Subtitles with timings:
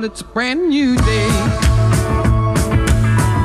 [0.00, 1.28] dawn, it's a brand new day.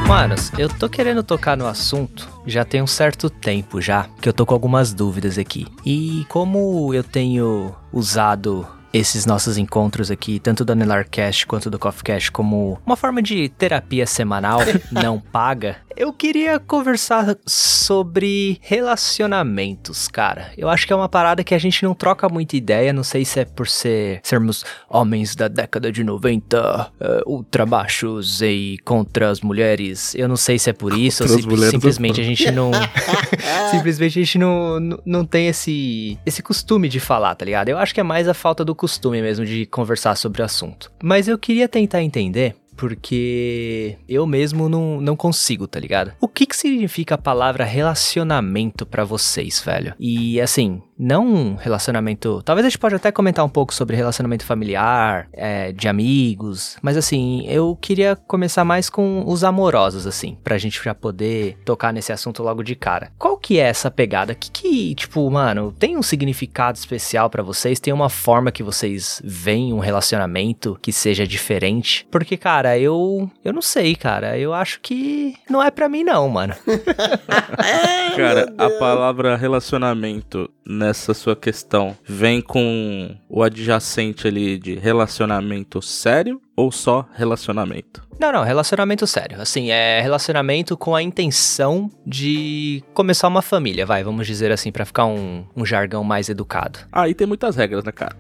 [0.08, 4.34] Manos, eu tô querendo tocar no assunto já tem um certo tempo já, que eu
[4.34, 5.66] tô com algumas dúvidas aqui.
[5.86, 12.32] E como eu tenho usado esses nossos encontros aqui, tanto do Anelarcast quanto do CoffeeCast,
[12.32, 20.52] como uma forma de terapia semanal não paga, eu queria conversar sobre relacionamentos, cara.
[20.58, 23.26] Eu acho que é uma parada que a gente não troca muita ideia, não sei
[23.26, 29.30] se é por ser sermos homens da década de 90, uh, ultra baixos e contra
[29.30, 30.16] as mulheres.
[30.16, 32.72] Eu não sei se é por isso ou se simplesmente a gente não
[33.72, 37.70] simplesmente a gente não, não, não tem esse esse costume de falar, tá ligado?
[37.70, 40.92] Eu acho que é mais a falta do costume mesmo de conversar sobre o assunto.
[41.02, 46.14] Mas eu queria tentar entender porque eu mesmo não, não consigo, tá ligado?
[46.20, 49.94] O que que significa a palavra relacionamento para vocês, velho?
[50.00, 52.42] E assim, não um relacionamento.
[52.44, 56.98] Talvez a gente pode até comentar um pouco sobre relacionamento familiar, é, de amigos, mas
[56.98, 62.12] assim, eu queria começar mais com os amorosos, assim, pra gente já poder tocar nesse
[62.12, 63.12] assunto logo de cara.
[63.18, 64.34] Qual que é essa pegada?
[64.34, 67.80] Que que, tipo, mano, tem um significado especial para vocês?
[67.80, 72.08] Tem uma forma que vocês veem um relacionamento que seja diferente?
[72.10, 74.38] Porque, cara, eu eu não sei, cara.
[74.38, 76.56] Eu acho que não é para mim não, mano.
[78.16, 80.50] cara, a palavra relacionamento
[80.86, 88.06] nessa sua questão vem com o adjacente ali de relacionamento sério ou só relacionamento?
[88.20, 89.42] Não, não, relacionamento sério.
[89.42, 94.86] Assim, é relacionamento com a intenção de começar uma família, vai, vamos dizer assim, para
[94.86, 96.80] ficar um, um jargão mais educado.
[96.92, 98.16] Aí tem muitas regras, né, cara?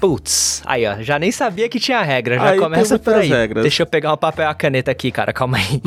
[0.00, 3.28] Putz, aí ó, já nem sabia que tinha regra, já aí começa por aí.
[3.28, 3.62] Regras.
[3.62, 5.80] Deixa eu pegar o papel e a caneta aqui, cara, calma aí.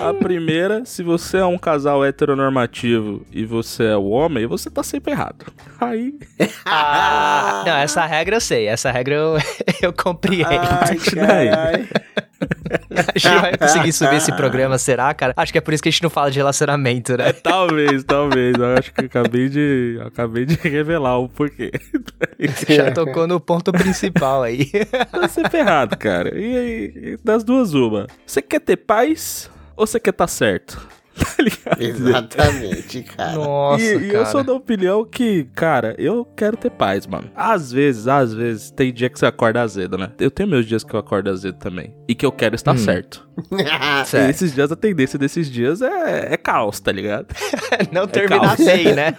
[0.00, 4.82] a primeira, se você é um casal heteronormativo e você é o homem, você tá
[4.82, 5.46] sempre errado.
[5.80, 6.14] Aí.
[6.64, 9.38] Ah, não, essa regra eu sei, essa regra eu,
[9.82, 10.48] eu compreendo.
[10.48, 10.96] Ai,
[13.14, 15.32] a gente vai conseguir subir esse programa, será, cara?
[15.36, 17.28] Acho que é por isso que a gente não fala de relacionamento, né?
[17.28, 18.56] É, talvez, talvez.
[18.56, 21.70] Eu acho que acabei de, acabei de revelar o porquê.
[22.68, 24.70] Já tocou no ponto principal aí.
[25.10, 26.30] Tá sempre errado, cara.
[26.34, 28.06] E, e das duas, uma.
[28.24, 30.88] Você quer ter paz ou você quer estar tá certo?
[31.20, 31.82] Tá ligado?
[31.82, 33.32] Exatamente, cara.
[33.32, 34.04] Nossa, e, cara.
[34.04, 37.30] e eu sou da opinião que, cara, eu quero ter paz, mano.
[37.34, 40.12] Às vezes, às vezes, tem dia que você acorda azedo, né?
[40.18, 41.94] Eu tenho meus dias que eu acordo azedo também.
[42.08, 42.78] E que eu quero estar hum.
[42.78, 43.28] certo.
[43.52, 47.26] e esses dias, a tendência desses dias é, é caos, tá ligado?
[47.90, 49.14] Não é terminar bem, né?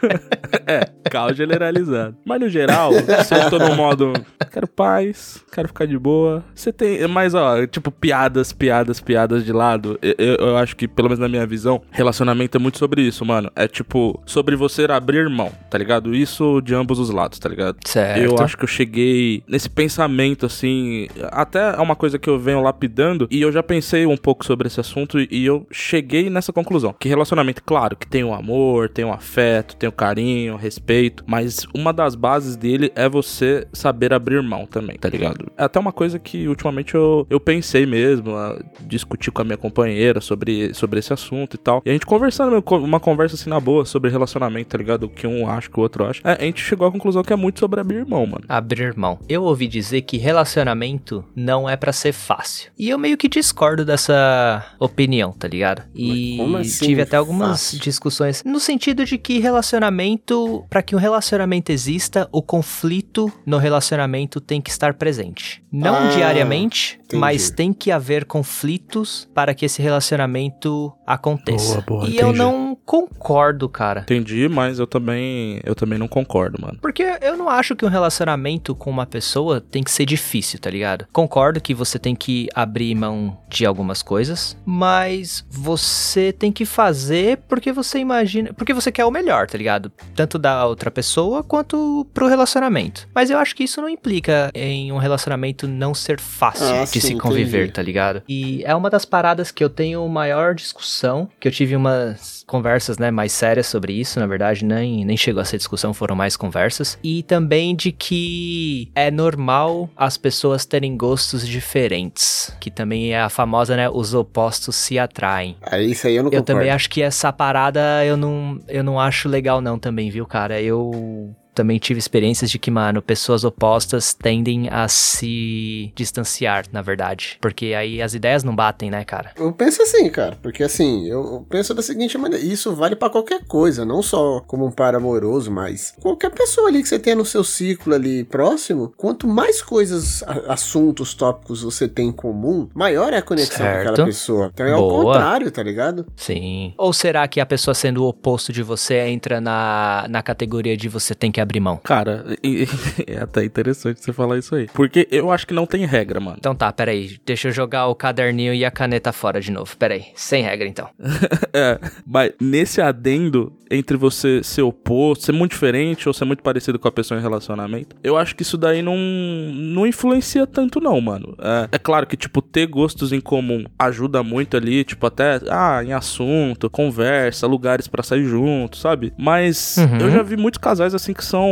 [0.68, 2.16] é, caos generalizado.
[2.26, 4.14] Mas no geral, se eu tô no modo,
[4.50, 6.42] quero paz, quero ficar de boa.
[6.56, 10.00] Você tem, mas ó, tipo, piadas, piadas, piadas de lado.
[10.02, 13.52] Eu, eu acho que, pelo menos na minha visão, relacionamento é muito sobre isso, mano.
[13.56, 16.16] É tipo, sobre você abrir mão, tá ligado?
[16.16, 17.78] Isso de ambos os lados, tá ligado?
[17.86, 18.22] Certo.
[18.22, 22.62] Eu acho que eu cheguei nesse pensamento, assim, até é uma coisa que eu venho
[22.62, 26.96] lapidando, e eu já pensei um pouco sobre esse assunto, e eu cheguei nessa conclusão.
[26.98, 31.01] Que relacionamento, claro, que tem o amor, tem o afeto, tem o carinho, o respeito,
[31.26, 35.52] mas uma das bases dele é você saber abrir mão também, tá ligado?
[35.58, 38.34] É até uma coisa que ultimamente eu, eu pensei mesmo,
[38.82, 41.82] discutir com a minha companheira sobre, sobre esse assunto e tal.
[41.86, 45.04] E a gente conversando, uma conversa assim na boa sobre relacionamento, tá ligado?
[45.04, 46.22] O que um acha, o que o outro acha.
[46.24, 48.44] É, a gente chegou à conclusão que é muito sobre abrir mão, mano.
[48.48, 49.20] Abrir mão.
[49.28, 52.72] Eu ouvi dizer que relacionamento não é para ser fácil.
[52.78, 55.84] E eu meio que discordo dessa opinião, tá ligado?
[55.96, 57.80] E assim, tive até algumas fácil?
[57.80, 64.42] discussões no sentido de que relacionamento, para que um relacionamento exista, o conflito no relacionamento
[64.42, 65.64] tem que estar presente.
[65.72, 67.18] Não ah, diariamente, entendi.
[67.18, 71.82] mas tem que haver conflitos para que esse relacionamento aconteça.
[71.82, 72.22] Boa, boa, e entendi.
[72.22, 74.02] eu não concordo, cara.
[74.02, 76.78] Entendi, mas eu também eu também não concordo, mano.
[76.82, 80.70] Porque eu não acho que um relacionamento com uma pessoa tem que ser difícil, tá
[80.70, 81.06] ligado?
[81.12, 87.40] Concordo que você tem que abrir mão de algumas coisas, mas você tem que fazer
[87.48, 89.92] porque você imagina, porque você quer o melhor, tá ligado?
[90.16, 93.08] Tanto da outra pessoa quanto pro relacionamento.
[93.14, 97.00] Mas eu acho que isso não implica em um relacionamento não ser fácil ah, de
[97.00, 97.74] sim, se conviver, entendi.
[97.74, 98.24] tá ligado?
[98.28, 101.01] E é uma das paradas que eu tenho maior discussão,
[101.40, 105.42] que eu tive umas conversas, né, mais sérias sobre isso, na verdade, nem, nem chegou
[105.42, 106.98] a ser discussão, foram mais conversas.
[107.04, 113.30] E também de que é normal as pessoas terem gostos diferentes, que também é a
[113.30, 115.56] famosa, né, os opostos se atraem.
[115.72, 119.00] É isso aí eu não Eu também acho que essa parada eu não, eu não
[119.00, 120.62] acho legal não também, viu, cara?
[120.62, 127.38] Eu também tive experiências de que, mano, pessoas opostas tendem a se distanciar, na verdade.
[127.42, 129.32] Porque aí as ideias não batem, né, cara?
[129.36, 133.46] Eu penso assim, cara, porque assim, eu penso da seguinte maneira, isso vale para qualquer
[133.46, 137.26] coisa, não só como um par amoroso, mas qualquer pessoa ali que você tenha no
[137.26, 143.18] seu ciclo ali próximo, quanto mais coisas, assuntos, tópicos você tem em comum, maior é
[143.18, 143.84] a conexão certo.
[143.84, 144.52] com aquela pessoa.
[144.54, 144.94] Então é Boa.
[144.94, 146.06] o contrário, tá ligado?
[146.16, 146.74] Sim.
[146.78, 150.88] Ou será que a pessoa sendo o oposto de você entra na, na categoria de
[150.88, 151.78] você tem que abrir mão?
[151.78, 152.26] Cara,
[153.08, 154.68] é até interessante você falar isso aí.
[154.74, 156.38] Porque eu acho que não tem regra, mano.
[156.40, 157.18] Então tá, peraí.
[157.26, 159.76] Deixa eu jogar o caderninho e a caneta fora de novo.
[159.78, 160.06] Peraí.
[160.16, 160.90] Sem regra, então.
[161.54, 166.78] é, mas nesse adendo entre você ser oposto, ser muito diferente ou ser muito parecido
[166.78, 171.00] com a pessoa em relacionamento, eu acho que isso daí não, não influencia tanto, não,
[171.00, 171.36] mano.
[171.40, 175.82] É, é claro que, tipo, ter gostos em comum ajuda muito ali, tipo, até, ah,
[175.84, 179.14] em assunto, conversa, lugares para sair junto, sabe?
[179.18, 180.00] Mas uhum.
[180.00, 181.48] eu já vi muitos casais assim que são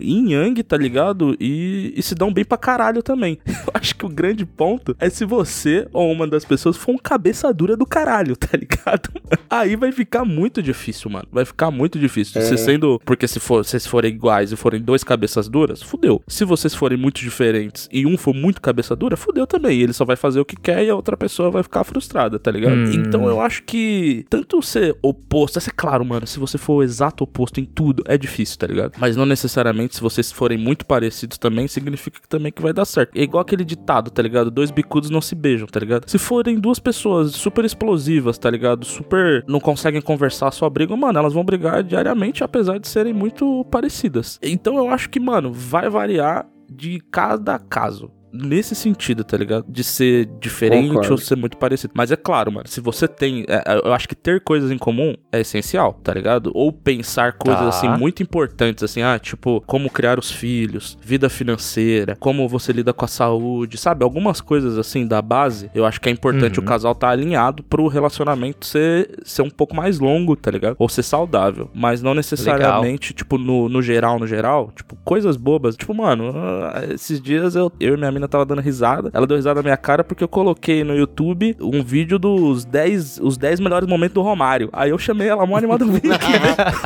[0.00, 1.34] yin yang, tá ligado?
[1.40, 3.38] E, e se dão bem pra caralho também.
[3.46, 6.98] Eu acho que o grande ponto é se você ou uma das pessoas for um
[6.98, 9.10] cabeça dura do caralho, tá ligado?
[9.48, 11.26] Aí vai ficar muito difícil, mano.
[11.32, 12.40] Vai ficar muito difícil.
[12.40, 12.44] É.
[12.44, 13.00] Você sendo.
[13.04, 16.22] Porque se for, vocês forem iguais e forem dois cabeças duras, fudeu.
[16.28, 19.80] Se vocês forem muito diferentes e um for muito cabeça dura, fudeu também.
[19.80, 22.50] Ele só vai fazer o que quer e a outra pessoa vai ficar frustrada, tá
[22.50, 22.74] ligado?
[22.74, 22.92] Hum.
[22.92, 27.24] Então eu acho que tanto ser oposto, é claro, mano, se você for o exato
[27.24, 28.92] oposto em tudo, é difícil, tá ligado?
[28.98, 32.84] Mas não necessariamente se vocês forem muito parecidos também, significa que também que vai dar
[32.84, 33.16] certo.
[33.16, 34.50] É igual aquele ditado, tá ligado?
[34.50, 36.08] Dois bicudos não se beijam, tá ligado?
[36.08, 38.84] Se forem duas pessoas super explosivas, tá ligado?
[38.84, 43.64] Super não conseguem conversar, só brigam, mano, elas vão brigar diariamente, apesar de serem muito
[43.70, 44.38] parecidas.
[44.42, 49.66] Então eu acho que, mano, vai variar de cada caso nesse sentido, tá ligado?
[49.68, 51.12] De ser diferente Concordo.
[51.12, 51.92] ou ser muito parecido.
[51.96, 53.44] Mas é claro, mano, se você tem.
[53.48, 56.50] É, é, eu acho que ter coisas em comum é essencial, tá ligado?
[56.54, 57.68] Ou pensar coisas tá.
[57.68, 62.92] assim muito importantes, assim, ah, tipo, como criar os filhos, vida financeira, como você lida
[62.92, 64.04] com a saúde, sabe?
[64.04, 66.64] Algumas coisas assim da base, eu acho que é importante uhum.
[66.64, 70.76] o casal estar tá alinhado pro relacionamento ser, ser um pouco mais longo, tá ligado?
[70.78, 71.70] Ou ser saudável.
[71.74, 73.16] Mas não necessariamente, Legal.
[73.16, 75.76] tipo, no, no geral, no geral, tipo, coisas bobas.
[75.76, 79.10] Tipo, mano, ah, esses dias eu, eu e minha mina tava dando risada.
[79.12, 83.20] Ela deu risada na minha cara porque eu coloquei no YouTube um vídeo dos 10,
[83.22, 84.68] os 10 melhores momentos do Romário.
[84.72, 85.92] Aí eu chamei ela mó animada né?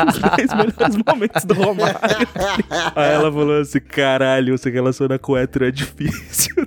[0.09, 1.97] Os 10 melhores momentos do Romário.
[2.95, 6.55] Aí ela falou assim: caralho, você relaciona com hétero é difícil.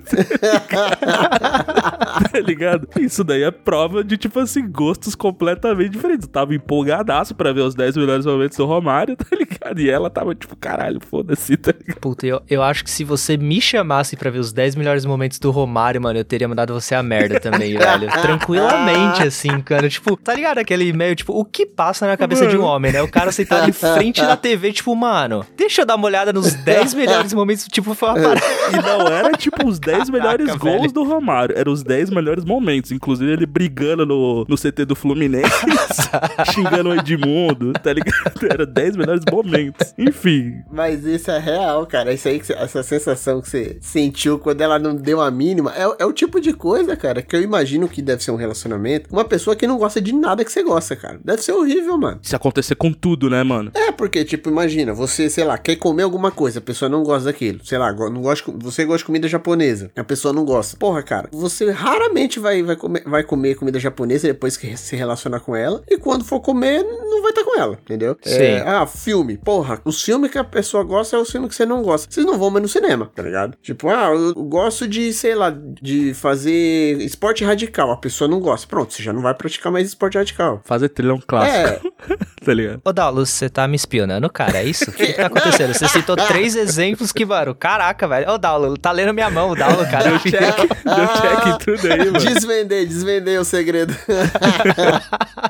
[2.30, 2.88] tá ligado?
[2.98, 6.26] Isso daí é prova de, tipo assim, gostos completamente diferentes.
[6.26, 9.80] Eu tava empolgadaço pra ver os 10 melhores momentos do Romário, tá ligado?
[9.80, 12.00] E ela tava tipo, caralho, foda-se, tá ligado?
[12.00, 15.38] Puta, eu, eu acho que se você me chamasse pra ver os 10 melhores momentos
[15.38, 18.08] do Romário, mano, eu teria mandado você a merda também, velho.
[18.22, 19.88] Tranquilamente, assim, cara.
[19.88, 23.02] Tipo, tá ligado aquele e-mail, tipo, o que passa na cabeça de um homem, né?
[23.02, 26.52] O cara sentado em frente da TV, tipo, mano, deixa eu dar uma olhada nos
[26.54, 28.40] 10 melhores momentos, tipo, foi uma parada.
[28.70, 30.92] E não era, tipo, os 10 melhores Caraca, gols velho.
[30.92, 32.92] do Romário, eram os 10 melhores momentos.
[32.92, 35.50] Inclusive, ele brigando no, no CT do Fluminense,
[36.52, 38.46] xingando o Edmundo, tá ligado?
[38.50, 39.94] Era 10 melhores momentos.
[39.96, 40.62] Enfim.
[40.70, 42.12] Mas isso é real, cara.
[42.12, 46.02] Isso aí, essa sensação que você sentiu quando quando ela não deu a mínima, é,
[46.02, 49.08] é, o tipo de coisa, cara, que eu imagino que deve ser um relacionamento.
[49.12, 51.20] Uma pessoa que não gosta de nada que você gosta, cara.
[51.24, 52.18] Deve ser horrível, mano.
[52.20, 53.70] Se acontecer com tudo, né, mano?
[53.74, 57.26] É, porque, tipo, imagina, você, sei lá, quer comer alguma coisa, a pessoa não gosta
[57.26, 57.64] daquilo.
[57.64, 60.76] Sei lá, não gosta, você gosta de comida japonesa, a pessoa não gosta.
[60.76, 65.38] Porra, cara, você raramente vai, vai, comer, vai comer comida japonesa depois que se relacionar
[65.38, 65.80] com ela.
[65.88, 68.16] E quando for comer, não vai estar tá com ela, entendeu?
[68.20, 68.34] Sim.
[68.34, 69.36] É, ah, filme.
[69.36, 72.10] Porra, os filmes que a pessoa gosta é o filme que você não gosta.
[72.10, 73.56] Vocês não vão mais no cinema, tá ligado?
[73.62, 74.10] Tipo, ah,
[74.44, 77.90] gosto de, sei lá, de fazer esporte radical.
[77.90, 78.66] A pessoa não gosta.
[78.66, 80.60] Pronto, você já não vai praticar mais esporte radical.
[80.64, 81.92] Fazer trilhão clássico.
[82.08, 82.16] É.
[82.44, 82.80] tá ligado?
[82.84, 84.58] Ô, Daulos, você tá me espionando, cara?
[84.58, 84.90] É isso?
[84.90, 85.74] O que, que tá acontecendo?
[85.74, 88.30] Você citou três exemplos que, mano, caraca, velho.
[88.30, 90.10] Ô, Daulo, tá lendo minha mão, o Daulo, cara.
[90.10, 92.18] Deu check, deu check em tudo aí, mano.
[92.18, 93.94] Desvendei, desvendei o segredo.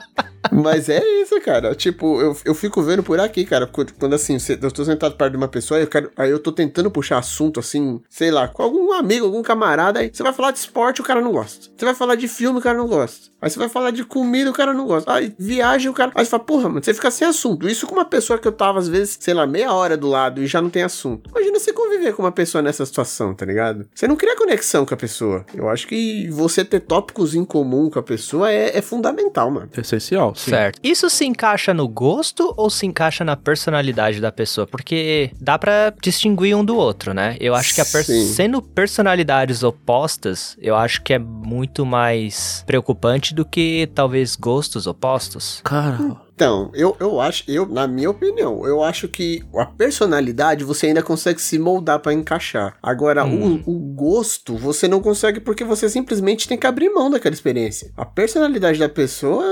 [0.53, 1.75] Mas é isso, cara.
[1.75, 3.67] Tipo, eu, eu fico vendo por aqui, cara.
[3.67, 6.91] Quando assim, eu tô sentado perto de uma pessoa, eu quero, aí eu tô tentando
[6.91, 10.01] puxar assunto assim, sei lá, com algum amigo, algum camarada.
[10.01, 11.69] Aí você vai falar de esporte, o cara não gosta.
[11.77, 13.30] Você vai falar de filme, o cara não gosta.
[13.41, 15.13] Aí você vai falar de comida, o cara não gosta.
[15.13, 16.13] Aí viagem, o cara.
[16.15, 17.69] Aí você fala, porra, mano, você fica sem assunto.
[17.69, 20.43] Isso com uma pessoa que eu tava, às vezes, sei lá, meia hora do lado
[20.43, 21.31] e já não tem assunto.
[21.31, 23.87] Imagina você conviver com uma pessoa nessa situação, tá ligado?
[23.95, 25.45] Você não cria conexão com a pessoa.
[25.55, 29.69] Eu acho que você ter tópicos em comum com a pessoa é, é fundamental, mano.
[29.77, 30.35] É essencial.
[30.35, 30.51] Sim.
[30.51, 30.81] Certo.
[30.83, 34.67] Isso se encaixa no gosto ou se encaixa na personalidade da pessoa?
[34.67, 37.37] Porque dá para distinguir um do outro, né?
[37.41, 43.45] Eu acho que per sendo personalidades opostas, eu acho que é muito mais preocupante do
[43.45, 45.61] que talvez gostos opostos.
[45.65, 45.99] Cara,
[46.41, 51.03] Então, eu, eu acho, eu, na minha opinião, eu acho que a personalidade você ainda
[51.03, 52.79] consegue se moldar para encaixar.
[52.83, 53.63] Agora, hum.
[53.67, 57.93] o, o, gosto você não consegue porque você simplesmente tem que abrir mão daquela experiência.
[57.95, 59.45] A personalidade da pessoa,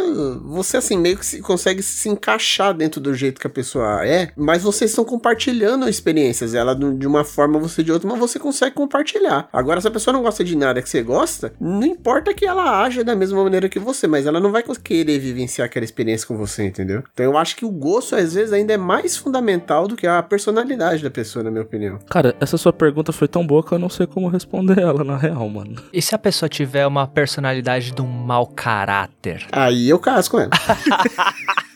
[0.47, 4.33] você assim, meio que se, consegue se encaixar dentro do jeito que a pessoa é,
[4.35, 6.55] mas vocês estão compartilhando experiências.
[6.55, 9.47] Ela de uma forma, você de outra, mas você consegue compartilhar.
[9.53, 12.81] Agora, se a pessoa não gosta de nada que você gosta, não importa que ela
[12.83, 16.35] haja da mesma maneira que você, mas ela não vai querer vivenciar aquela experiência com
[16.35, 17.03] você, entendeu?
[17.13, 20.23] Então eu acho que o gosto, às vezes, ainda é mais fundamental do que a
[20.23, 21.99] personalidade da pessoa, na minha opinião.
[22.09, 25.17] Cara, essa sua pergunta foi tão boa que eu não sei como responder ela, na
[25.17, 25.77] real, mano.
[25.93, 29.47] E se a pessoa tiver uma personalidade de um mau caráter?
[29.53, 30.51] Aí eu caso com ela.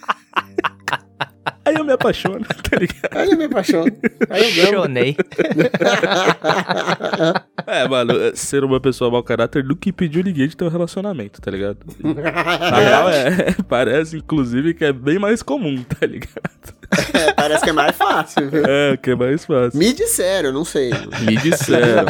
[1.72, 3.16] Aí eu me apaixono, tá ligado?
[3.16, 3.90] Aí eu me apaixono.
[4.28, 5.16] Aí eu Apaixonei.
[7.66, 11.50] é, mano, ser uma pessoa mau caráter nunca impediu ninguém de ter um relacionamento, tá
[11.50, 11.78] ligado?
[12.02, 16.74] Na real, é, parece, inclusive, que é bem mais comum, tá ligado?
[17.14, 18.62] É, parece que é mais fácil, viu?
[18.66, 19.78] É, que é mais fácil.
[19.78, 20.90] Me disseram, não sei.
[21.20, 22.06] Me disseram.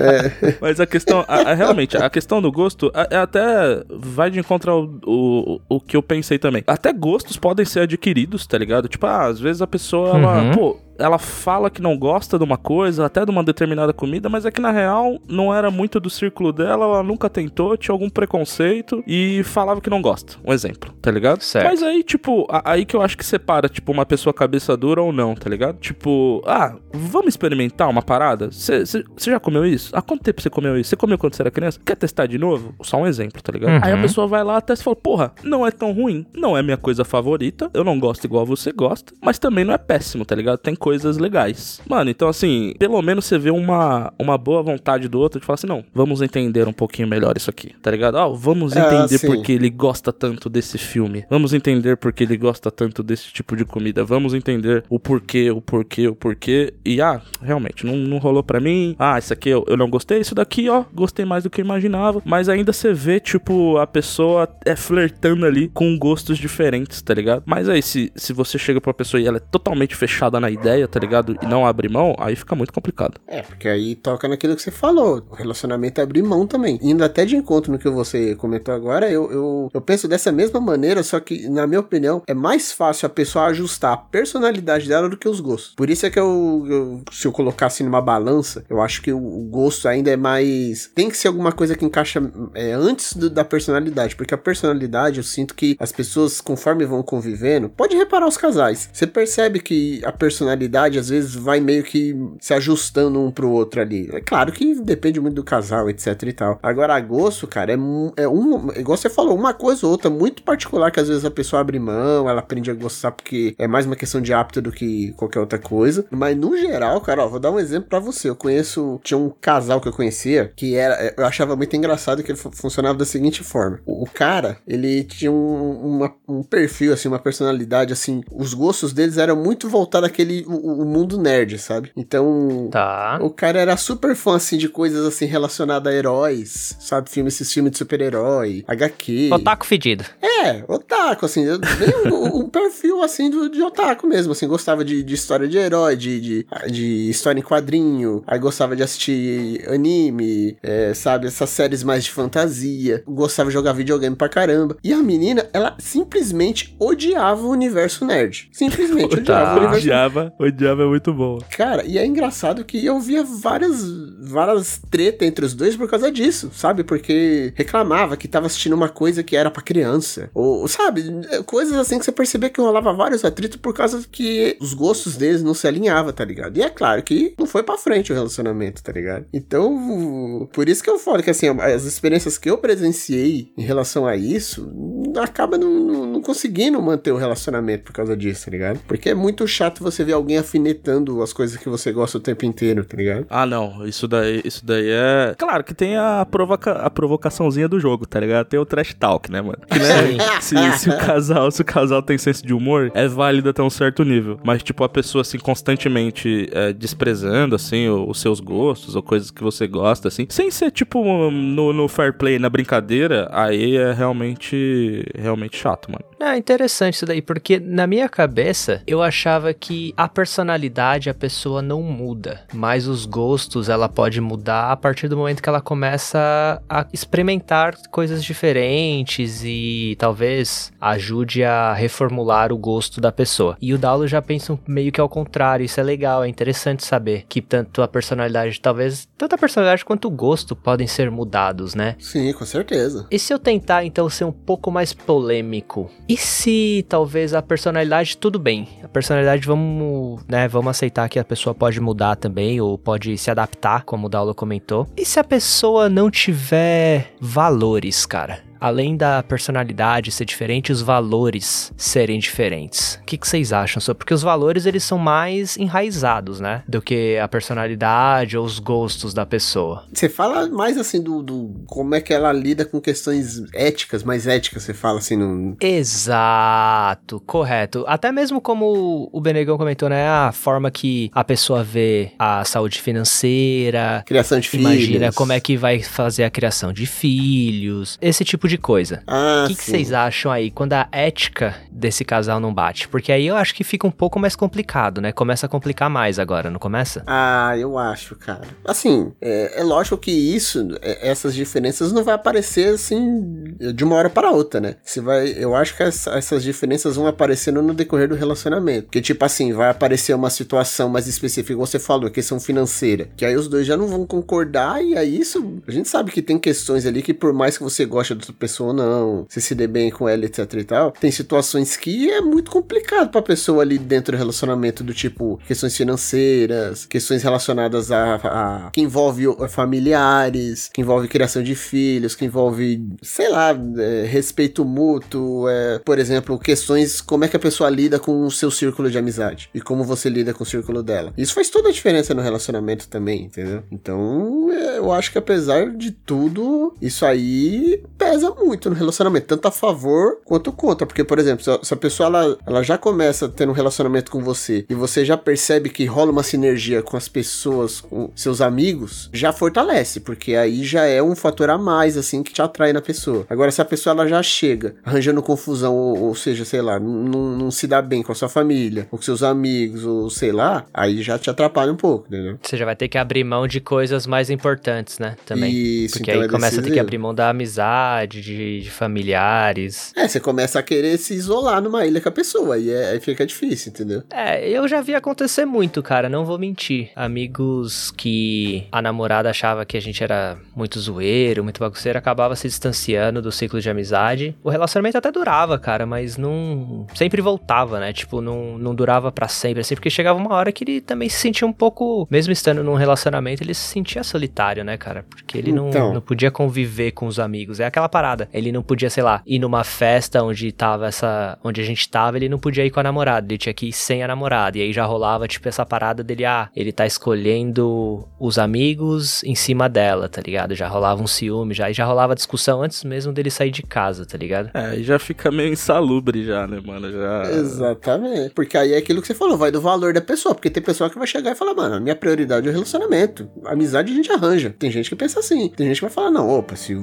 [0.00, 0.56] É.
[0.60, 4.70] Mas a questão, a, a, realmente, a questão do gosto a, até vai de encontro
[4.70, 6.62] ao o, o que eu pensei também.
[6.66, 8.88] Até gostos podem ser adquiridos, tá ligado?
[8.88, 10.50] Tipo, ah, às vezes a pessoa, ela, uhum.
[10.52, 14.44] pô, ela fala que não gosta de uma coisa, até de uma determinada comida, mas
[14.44, 18.08] é que na real não era muito do círculo dela, ela nunca tentou, tinha algum
[18.08, 20.34] preconceito e falava que não gosta.
[20.44, 21.42] Um exemplo, tá ligado?
[21.42, 21.66] Certo.
[21.66, 25.12] Mas aí, tipo, aí que eu acho que separa, tipo, uma pessoa cabeça dura ou
[25.12, 25.78] não, tá ligado?
[25.78, 28.50] Tipo, ah, vamos experimentar uma parada?
[28.50, 28.84] Você
[29.18, 29.90] já comeu isso?
[29.94, 30.90] Há quanto tempo você comeu isso?
[30.90, 31.80] Você comeu quando você era criança?
[31.84, 32.74] Quer testar de novo?
[32.82, 33.72] Só um exemplo, tá ligado?
[33.72, 33.80] Uhum.
[33.82, 36.62] Aí a pessoa vai lá até se fala, porra, não é tão ruim, não é
[36.62, 40.34] minha coisa favorita, eu não gosto igual você gosta, mas também não é péssimo, tá
[40.34, 40.58] ligado?
[40.58, 41.80] Tem coisas legais.
[41.88, 45.54] Mano, então assim, pelo menos você vê uma, uma boa vontade do outro de falar
[45.54, 48.16] assim, não, vamos entender um pouquinho melhor isso aqui, tá ligado?
[48.16, 51.24] Ó, oh, vamos é, entender é, porque ele gosta tanto desse filme.
[51.30, 54.04] Vamos entender porque ele gosta tanto desse tipo de comida.
[54.04, 56.74] Vamos entender o porquê, o porquê, o porquê.
[56.84, 58.94] E ah, realmente, não, não rolou para mim.
[58.98, 60.20] Ah, isso aqui eu, eu não gostei.
[60.20, 62.20] Isso daqui, ó, gostei mais do que eu imaginava.
[62.26, 67.42] Mas ainda você vê, tipo, a pessoa é flertando ali com gostos diferentes, tá ligado?
[67.46, 70.73] Mas aí, se, se você chega pra pessoa e ela é totalmente fechada na ideia,
[70.88, 71.36] tá ligado?
[71.42, 73.20] E não abre mão, aí fica muito complicado.
[73.26, 75.22] É, porque aí toca naquilo que você falou.
[75.30, 76.78] O relacionamento é abrir mão também.
[76.82, 80.60] Indo até de encontro no que você comentou agora, eu, eu, eu penso dessa mesma
[80.60, 85.08] maneira, só que, na minha opinião, é mais fácil a pessoa ajustar a personalidade dela
[85.08, 85.74] do que os gostos.
[85.74, 89.18] Por isso é que eu, eu se eu colocasse numa balança, eu acho que o,
[89.18, 90.90] o, gosto ainda é mais.
[90.94, 92.22] Tem que ser alguma coisa que encaixa
[92.54, 97.02] é, antes do, da personalidade, porque a personalidade eu sinto que as pessoas, conforme vão
[97.02, 98.88] convivendo, pode reparar os casais.
[98.92, 100.63] Você percebe que a personalidade
[100.98, 104.08] às vezes vai meio que se ajustando um pro outro ali.
[104.12, 106.58] É claro que depende muito do casal, etc e tal.
[106.62, 107.76] Agora, a gosto, cara, é,
[108.22, 111.30] é um, igual você falou, uma coisa ou outra muito particular que às vezes a
[111.30, 114.72] pessoa abre mão, ela aprende a gostar porque é mais uma questão de hábito do
[114.72, 116.06] que qualquer outra coisa.
[116.10, 118.28] Mas no geral, cara, ó, vou dar um exemplo para você.
[118.28, 122.32] Eu conheço, tinha um casal que eu conhecia que era, eu achava muito engraçado que
[122.32, 127.08] ele funcionava da seguinte forma: o, o cara, ele tinha um, uma, um perfil, assim,
[127.08, 130.44] uma personalidade, assim, os gostos deles eram muito voltados àquele.
[130.54, 131.90] O, o mundo nerd, sabe?
[131.96, 133.18] Então, tá.
[133.20, 137.10] o cara era super fã, assim, de coisas, assim, relacionadas a heróis, sabe?
[137.10, 139.30] Filme, esses filmes de super-herói, HQ.
[139.32, 140.04] Otaku fedido.
[140.22, 145.14] É, otaku, assim, um, um, perfil, assim, do, de otaku mesmo, assim, gostava de, de
[145.14, 150.92] história de herói, de, de, de, história em quadrinho, aí gostava de assistir anime, é,
[150.94, 151.26] sabe?
[151.26, 154.76] Essas séries mais de fantasia, gostava de jogar videogame pra caramba.
[154.82, 158.48] E a menina, ela simplesmente odiava o universo nerd.
[158.52, 161.38] Simplesmente odiava o universo Odiava, odiava é muito bom.
[161.50, 163.82] Cara, e é engraçado que eu via várias,
[164.20, 166.84] várias treta entre os dois por causa disso, sabe?
[166.84, 170.30] Porque reclamava que tava assistindo uma coisa que era para criança.
[170.34, 171.02] Ou, sabe?
[171.46, 175.42] Coisas assim que você percebia que rolava vários atritos por causa que os gostos deles
[175.42, 176.56] não se alinhavam, tá ligado?
[176.56, 179.26] E é claro que não foi para frente o relacionamento, tá ligado?
[179.32, 184.06] Então, por isso que eu falo que assim, as experiências que eu presenciei em relação
[184.06, 184.70] a isso,
[185.16, 188.80] acaba não conseguindo manter o relacionamento por causa disso, tá ligado?
[188.86, 192.44] Porque é muito chato você ver alguém afinetando as coisas que você gosta o tempo
[192.44, 193.26] inteiro, tá ligado?
[193.30, 193.86] Ah, não.
[193.86, 195.34] Isso daí, isso daí é.
[195.38, 196.72] Claro que tem a, provoca...
[196.72, 198.46] a provocaçãozinha do jogo, tá ligado?
[198.46, 199.58] Tem o trash talk, né, mano?
[199.70, 200.40] Que, né?
[200.40, 203.70] se, se, o casal, se o casal tem senso de humor, é válido até um
[203.70, 204.38] certo nível.
[204.42, 209.42] Mas, tipo, a pessoa, assim, constantemente é, desprezando, assim, os seus gostos ou coisas que
[209.42, 215.04] você gosta, assim, sem ser, tipo, no, no fair play, na brincadeira, aí é realmente,
[215.16, 216.04] realmente chato, mano.
[216.20, 221.60] É interessante isso daí, porque na minha cabeça eu achava que a personalidade a pessoa
[221.60, 226.62] não muda, mas os gostos ela pode mudar a partir do momento que ela começa
[226.68, 233.56] a experimentar coisas diferentes e talvez ajude a reformular o gosto da pessoa.
[233.60, 237.24] E o Daulo já pensa meio que ao contrário, isso é legal, é interessante saber
[237.28, 241.96] que tanto a personalidade, talvez, tanto a personalidade quanto o gosto podem ser mudados, né?
[241.98, 243.06] Sim, com certeza.
[243.10, 245.90] E se eu tentar então ser um pouco mais polêmico?
[246.08, 251.24] E se talvez a personalidade, tudo bem, a personalidade vamos, né, vamos aceitar que a
[251.24, 254.86] pessoa pode mudar também ou pode se adaptar, como o Daulo comentou.
[254.96, 258.42] E se a pessoa não tiver valores, cara?
[258.60, 262.98] Além da personalidade ser diferente, os valores serem diferentes.
[263.02, 263.98] O que, que vocês acham sobre?
[263.98, 266.62] Porque os valores eles são mais enraizados, né?
[266.68, 269.84] Do que a personalidade ou os gostos da pessoa.
[269.92, 274.26] Você fala mais assim do, do como é que ela lida com questões éticas, mais
[274.26, 275.56] éticas, você fala assim no.
[275.60, 277.84] Exato, correto.
[277.86, 280.06] Até mesmo como o Benegão comentou, né?
[280.08, 284.02] A forma que a pessoa vê a saúde financeira.
[284.06, 284.66] Criação de filhos.
[284.66, 287.98] Imagina como é que vai fazer a criação de filhos.
[288.00, 289.02] Esse tipo de de coisa.
[289.06, 292.88] Ah, o que, que vocês acham aí quando a ética desse casal não bate?
[292.88, 295.12] Porque aí eu acho que fica um pouco mais complicado, né?
[295.12, 297.02] Começa a complicar mais agora, não começa?
[297.06, 298.42] Ah, eu acho, cara.
[298.64, 303.96] Assim, é, é lógico que isso, é, essas diferenças não vai aparecer assim de uma
[303.96, 304.76] hora para outra, né?
[304.82, 308.88] Você vai, eu acho que essa, essas diferenças vão aparecendo no decorrer do relacionamento.
[308.88, 313.24] Que tipo assim, vai aparecer uma situação mais específica, igual você falou, questão financeira, que
[313.24, 316.38] aí os dois já não vão concordar e aí isso, a gente sabe que tem
[316.38, 319.66] questões ali que por mais que você goste do pessoa ou não, se se dê
[319.66, 323.78] bem com ela, etc e tal, tem situações que é muito complicado pra pessoa ali
[323.78, 330.80] dentro do relacionamento, do tipo, questões financeiras, questões relacionadas a, a que envolve familiares, que
[330.80, 337.00] envolve criação de filhos, que envolve, sei lá, é, respeito mútuo, é, por exemplo, questões
[337.00, 340.08] como é que a pessoa lida com o seu círculo de amizade e como você
[340.08, 341.12] lida com o círculo dela.
[341.16, 343.62] Isso faz toda a diferença no relacionamento também, entendeu?
[343.70, 349.48] Então, é, eu acho que apesar de tudo, isso aí pesa muito no relacionamento, tanto
[349.48, 350.86] a favor quanto contra.
[350.86, 354.64] Porque, por exemplo, se a pessoa ela, ela já começa tendo um relacionamento com você
[354.68, 359.32] e você já percebe que rola uma sinergia com as pessoas, com seus amigos, já
[359.32, 363.26] fortalece, porque aí já é um fator a mais, assim, que te atrai na pessoa.
[363.28, 367.36] Agora, se a pessoa ela já chega arranjando confusão, ou, ou seja, sei lá, não,
[367.36, 370.64] não se dá bem com a sua família, ou com seus amigos, ou sei lá,
[370.72, 372.38] aí já te atrapalha um pouco, entendeu?
[372.42, 375.16] Você já vai ter que abrir mão de coisas mais importantes, né?
[375.26, 375.52] Também.
[375.52, 378.70] Isso, porque então aí é começa a ter que abrir mão da amizade, de, de,
[378.70, 379.92] familiares.
[379.96, 383.00] É, você começa a querer se isolar numa ilha com a pessoa, e é, aí
[383.00, 384.02] fica difícil, entendeu?
[384.10, 386.90] É, eu já vi acontecer muito, cara, não vou mentir.
[386.96, 392.48] Amigos que a namorada achava que a gente era muito zoeiro, muito bagunceiro, acabava se
[392.48, 394.36] distanciando do ciclo de amizade.
[394.42, 396.86] O relacionamento até durava, cara, mas não.
[396.94, 397.92] Sempre voltava, né?
[397.92, 401.18] Tipo, não, não durava para sempre, assim, porque chegava uma hora que ele também se
[401.18, 405.04] sentia um pouco, mesmo estando num relacionamento, ele se sentia solitário, né, cara?
[405.08, 405.70] Porque ele então...
[405.70, 407.60] não, não podia conviver com os amigos.
[407.60, 408.03] É aquela parada.
[408.32, 411.38] Ele não podia, sei lá, ir numa festa onde tava essa.
[411.42, 413.72] onde a gente tava, ele não podia ir com a namorada, ele tinha que ir
[413.72, 414.58] sem a namorada.
[414.58, 419.34] E aí já rolava, tipo, essa parada dele, ah, ele tá escolhendo os amigos em
[419.34, 420.54] cima dela, tá ligado?
[420.54, 424.04] Já rolava um ciúme, já, e já rolava discussão antes mesmo dele sair de casa,
[424.04, 424.50] tá ligado?
[424.54, 426.90] É, e já fica meio insalubre já, né, mano?
[426.90, 427.22] Já...
[427.30, 428.34] Exatamente.
[428.34, 430.34] Porque aí é aquilo que você falou, vai do valor da pessoa.
[430.34, 433.28] Porque tem pessoa que vai chegar e falar, mano, a minha prioridade é o relacionamento.
[433.44, 434.54] Amizade a gente arranja.
[434.58, 435.48] Tem gente que pensa assim.
[435.50, 436.76] Tem gente que vai falar, não, opa, se,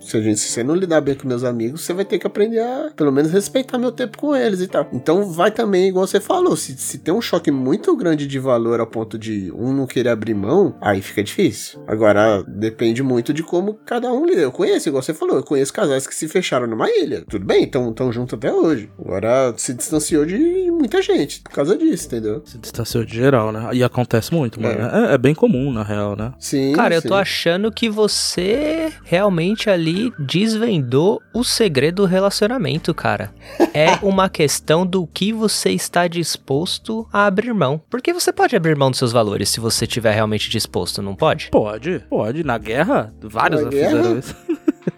[0.00, 2.60] se, a gente, se não lidar bem com meus amigos, você vai ter que aprender
[2.60, 4.88] a, pelo menos, respeitar meu tempo com eles e tal.
[4.92, 8.80] Então vai também, igual você falou, se, se tem um choque muito grande de valor
[8.80, 11.82] ao ponto de um não querer abrir mão, aí fica difícil.
[11.86, 14.42] Agora, depende muito de como cada um lida.
[14.42, 17.24] Eu conheço, igual você falou, eu conheço casais que se fecharam numa ilha.
[17.28, 18.90] Tudo bem, estão tão juntos até hoje.
[18.98, 22.42] Agora se distanciou de muita gente por causa disso, entendeu?
[22.44, 23.70] Se distanciou de geral, né?
[23.72, 24.80] E acontece muito, mano.
[24.80, 26.32] É, é, é bem comum, na real, né?
[26.38, 26.72] Sim.
[26.74, 27.04] Cara, sim.
[27.04, 30.12] eu tô achando que você realmente ali
[30.58, 33.32] desvendou o segredo do relacionamento, cara.
[33.72, 37.80] É uma questão do que você está disposto a abrir mão.
[37.88, 41.48] Porque você pode abrir mão dos seus valores se você estiver realmente disposto, não pode?
[41.50, 42.44] Pode, pode.
[42.44, 44.18] Na guerra, vários Na fizeram guerra?
[44.18, 44.36] isso.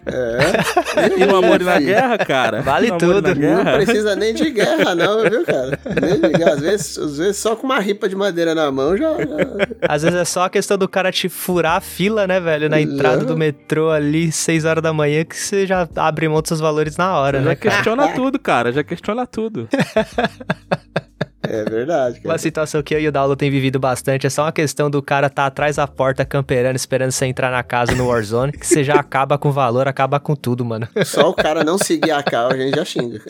[0.05, 1.21] É.
[1.21, 2.61] E no amor e na guerra, cara?
[2.61, 3.35] Vale No tudo.
[3.35, 3.63] guerra?
[3.63, 5.77] Não precisa nem de guerra, não, viu, cara?
[6.01, 6.53] Nem de guerra.
[6.53, 9.11] Às vezes, às vezes só com uma ripa de madeira na mão já.
[9.19, 12.69] já- Às vezes é só a questão do cara te furar a fila, né, velho?
[12.69, 16.49] Na entrada do metrô ali, 6 horas da manhã, que você já abre mão dos
[16.49, 17.75] seus valores na hora, Já né, cara?
[17.75, 18.71] questiona tudo, cara.
[18.71, 19.67] Já questiona tudo.
[21.53, 22.29] É verdade, cara.
[22.29, 25.01] Uma situação que eu e o Daulo tem vivido bastante é só uma questão do
[25.01, 28.85] cara tá atrás da porta camperando, esperando você entrar na casa no Warzone, que você
[28.85, 30.87] já acaba com o valor, acaba com tudo, mano.
[31.03, 33.19] Só o cara não seguir a cal, a gente já xinga.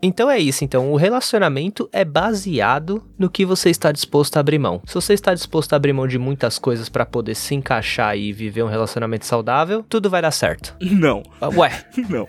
[0.00, 4.58] Então é isso, então o relacionamento é baseado no que você está disposto a abrir
[4.58, 4.80] mão.
[4.86, 8.32] Se você está disposto a abrir mão de muitas coisas para poder se encaixar e
[8.32, 10.76] viver um relacionamento saudável, tudo vai dar certo.
[10.80, 11.22] Não.
[11.40, 12.26] Ah, Ué, Não.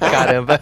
[0.00, 0.60] caramba.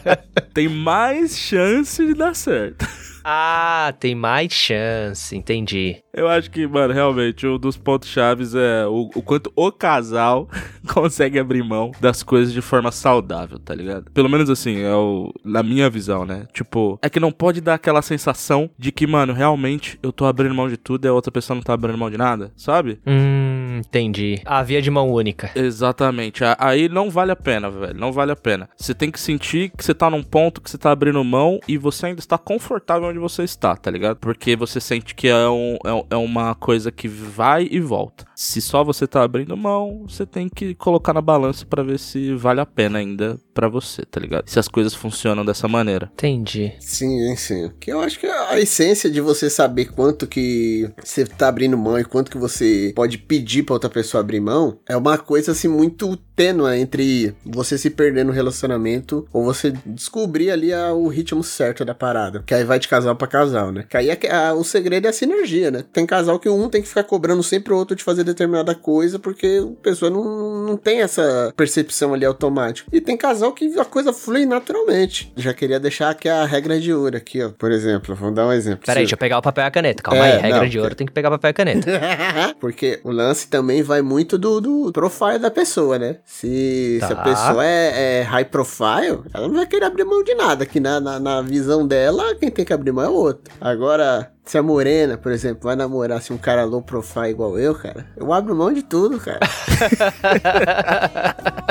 [0.53, 2.87] Tem mais chance de dar certo.
[3.25, 5.97] Ah, tem mais chance, entendi.
[6.13, 10.49] Eu acho que, mano, realmente, um dos pontos chaves é o, o quanto o casal
[10.93, 14.11] consegue abrir mão das coisas de forma saudável, tá ligado?
[14.11, 16.47] Pelo menos assim, é o, na minha visão, né?
[16.53, 20.55] Tipo, é que não pode dar aquela sensação de que, mano, realmente eu tô abrindo
[20.55, 23.01] mão de tudo e a outra pessoa não tá abrindo mão de nada, sabe?
[23.07, 23.50] Hum,
[23.81, 24.41] entendi.
[24.45, 25.51] A via de mão única.
[25.55, 26.43] Exatamente.
[26.59, 27.99] Aí não vale a pena, velho.
[27.99, 28.69] Não vale a pena.
[28.77, 31.77] Você tem que sentir que você tá num ponto que você tá abrindo mão e
[31.77, 34.17] você ainda está confortável onde você está, tá ligado?
[34.17, 38.30] Porque você sente que é, um, é, é uma coisa que vai e volta.
[38.43, 42.35] Se só você tá abrindo mão, você tem que colocar na balança pra ver se
[42.35, 44.49] vale a pena ainda pra você, tá ligado?
[44.49, 46.11] Se as coisas funcionam dessa maneira.
[46.15, 46.73] Entendi.
[46.81, 47.71] Sim, sim.
[47.79, 51.99] Que eu acho que a essência de você saber quanto que você tá abrindo mão
[51.99, 55.69] e quanto que você pode pedir pra outra pessoa abrir mão é uma coisa assim
[55.69, 61.45] muito tênue entre você se perder no relacionamento ou você descobrir ali a- o ritmo
[61.45, 62.43] certo da parada.
[62.47, 63.85] Que aí vai de casal pra casal, né?
[63.87, 65.85] Que aí é que- a- o segredo é a sinergia, né?
[65.93, 69.19] Tem casal que um tem que ficar cobrando sempre o outro de fazer determinada coisa
[69.19, 72.89] porque a pessoa não, não tem essa percepção ali automática.
[72.93, 75.33] E tem casal que a coisa flui naturalmente.
[75.37, 77.51] Já queria deixar aqui a regra de ouro aqui, ó.
[77.51, 78.85] Por exemplo, vamos dar um exemplo.
[78.87, 80.03] Peraí, deixa eu pegar o papel e a caneta.
[80.03, 81.87] Calma É, aí, regra não, de ouro tem que pegar papel e caneta.
[82.61, 86.17] Porque o lance também vai muito do, do profile da pessoa, né?
[86.25, 87.23] Se, se a Tá.
[87.23, 90.65] pessoa é, é high profile, ela não vai querer abrir mão de nada.
[90.65, 93.53] Que na, na, na visão dela, quem tem que abrir mão é o outro.
[93.61, 97.75] Agora, se a morena, por exemplo, vai namorar assim, um cara low profile igual eu,
[97.75, 99.41] cara, eu abro mão de tudo, cara.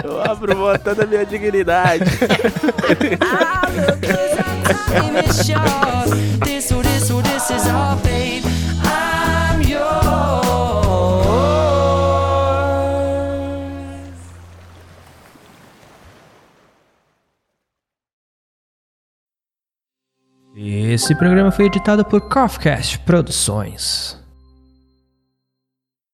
[0.01, 2.05] Eu abro mão até da minha dignidade.
[5.43, 5.79] short.
[20.91, 24.18] Esse programa foi editado por Coffcast Produções.